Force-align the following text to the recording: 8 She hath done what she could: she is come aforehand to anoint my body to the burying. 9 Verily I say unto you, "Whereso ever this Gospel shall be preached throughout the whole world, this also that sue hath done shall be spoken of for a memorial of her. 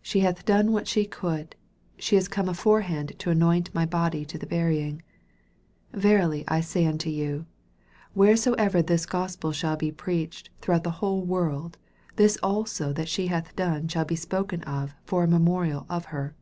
8 0.00 0.06
She 0.06 0.20
hath 0.20 0.44
done 0.44 0.70
what 0.70 0.86
she 0.86 1.04
could: 1.06 1.56
she 1.98 2.14
is 2.16 2.28
come 2.28 2.48
aforehand 2.48 3.18
to 3.18 3.30
anoint 3.30 3.74
my 3.74 3.84
body 3.84 4.24
to 4.24 4.38
the 4.38 4.46
burying. 4.46 5.02
9 5.92 6.02
Verily 6.02 6.44
I 6.46 6.60
say 6.60 6.86
unto 6.86 7.10
you, 7.10 7.46
"Whereso 8.14 8.52
ever 8.58 8.80
this 8.80 9.06
Gospel 9.06 9.50
shall 9.50 9.74
be 9.74 9.90
preached 9.90 10.50
throughout 10.60 10.84
the 10.84 10.92
whole 11.02 11.24
world, 11.24 11.78
this 12.14 12.38
also 12.44 12.92
that 12.92 13.08
sue 13.08 13.26
hath 13.26 13.56
done 13.56 13.88
shall 13.88 14.04
be 14.04 14.14
spoken 14.14 14.62
of 14.62 14.94
for 15.04 15.24
a 15.24 15.28
memorial 15.28 15.84
of 15.90 16.04
her. 16.14 16.36